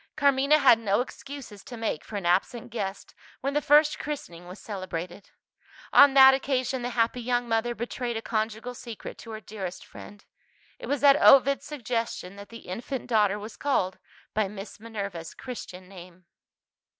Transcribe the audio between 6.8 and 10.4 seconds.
the happy young mother betrayed a conjugal secret to her dearest friend.